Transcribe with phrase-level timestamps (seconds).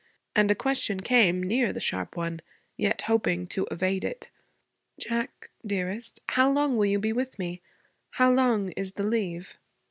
[0.35, 2.41] And a question came, near the sharp one,
[2.75, 4.31] yet hoping to evade it:
[4.99, 7.61] 'Jack, dearest, how long will you be with me?
[8.13, 9.59] How long is the leave?'